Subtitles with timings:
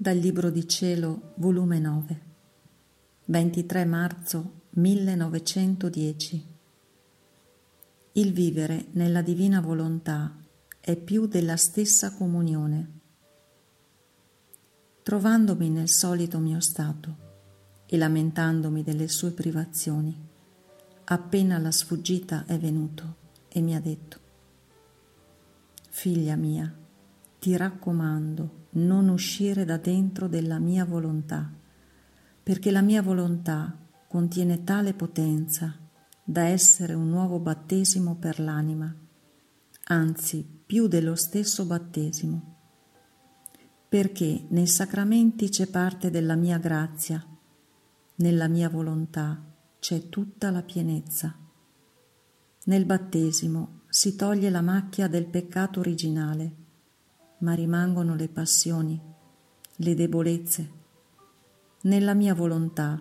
[0.00, 2.22] Dal Libro di Cielo, volume 9,
[3.24, 6.46] 23 marzo 1910.
[8.12, 10.36] Il vivere nella divina volontà
[10.78, 13.00] è più della stessa comunione.
[15.02, 17.16] Trovandomi nel solito mio stato
[17.84, 20.16] e lamentandomi delle sue privazioni,
[21.06, 23.16] appena la sfuggita è venuto
[23.48, 24.20] e mi ha detto,
[25.90, 26.72] Figlia mia,
[27.38, 31.50] ti raccomando, non uscire da dentro della mia volontà,
[32.42, 33.76] perché la mia volontà
[34.08, 35.76] contiene tale potenza
[36.24, 38.94] da essere un nuovo battesimo per l'anima,
[39.84, 42.56] anzi più dello stesso battesimo,
[43.88, 47.24] perché nei sacramenti c'è parte della mia grazia,
[48.16, 49.42] nella mia volontà
[49.78, 51.34] c'è tutta la pienezza.
[52.64, 56.66] Nel battesimo si toglie la macchia del peccato originale
[57.38, 59.00] ma rimangono le passioni,
[59.76, 60.70] le debolezze.
[61.82, 63.00] Nella mia volontà,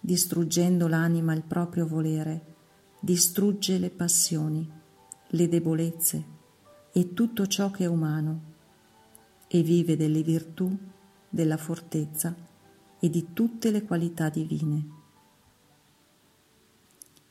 [0.00, 2.54] distruggendo l'anima il proprio volere,
[3.00, 4.68] distrugge le passioni,
[5.28, 6.24] le debolezze
[6.92, 8.54] e tutto ciò che è umano
[9.48, 10.76] e vive delle virtù,
[11.28, 12.34] della fortezza
[12.98, 14.94] e di tutte le qualità divine.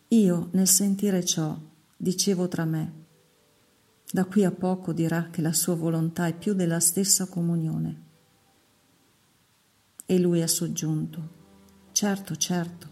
[0.09, 1.57] Io, nel sentire ciò,
[1.97, 3.04] dicevo tra me,
[4.11, 8.03] da qui a poco dirà che la sua volontà è più della stessa comunione.
[10.05, 11.29] E lui ha soggiunto,
[11.91, 12.87] certo, certo,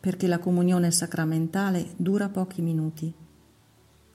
[0.00, 3.14] perché la comunione sacramentale dura pochi minuti.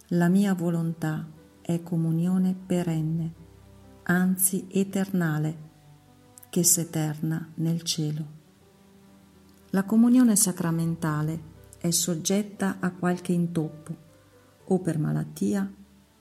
[0.10, 1.26] La mia volontà
[1.62, 3.34] è comunione perenne,
[4.04, 5.66] anzi eternale,
[6.50, 8.36] che s'eterna nel cielo.
[9.72, 13.96] La comunione sacramentale è soggetta a qualche intoppo,
[14.66, 15.72] o per malattia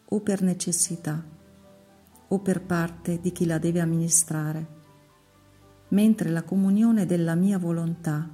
[0.09, 1.35] o per necessità
[2.29, 4.67] o per parte di chi la deve amministrare,
[5.89, 8.29] mentre la comunione della mia volontà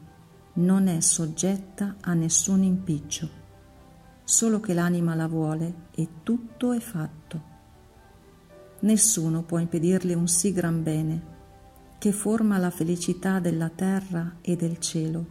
[0.54, 3.28] non è soggetta a nessun impiccio,
[4.24, 7.50] solo che l'anima la vuole e tutto è fatto.
[8.80, 11.30] Nessuno può impedirle un sì gran bene
[11.98, 15.26] che forma la felicità della terra e del cielo,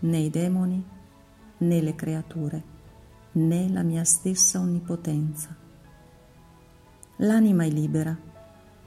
[0.00, 0.84] né i demoni
[1.58, 2.76] né le creature
[3.32, 5.54] né la mia stessa onnipotenza.
[7.18, 8.16] L'anima è libera,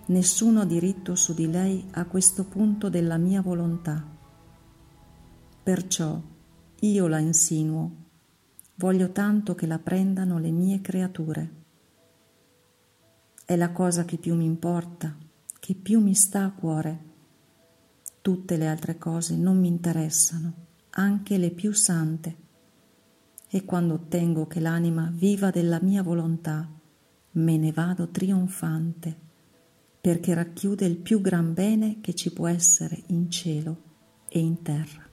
[0.07, 4.03] nessuno ha diritto su di lei a questo punto della mia volontà.
[5.63, 6.19] Perciò
[6.79, 7.91] io la insinuo,
[8.75, 11.59] voglio tanto che la prendano le mie creature.
[13.45, 15.15] È la cosa che più mi importa,
[15.59, 17.09] che più mi sta a cuore.
[18.21, 20.53] Tutte le altre cose non mi interessano,
[20.91, 22.40] anche le più sante
[23.53, 26.69] e quando ottengo che l'anima viva della mia volontà,
[27.31, 29.13] me ne vado trionfante,
[29.99, 33.81] perché racchiude il più gran bene che ci può essere in cielo
[34.29, 35.10] e in terra.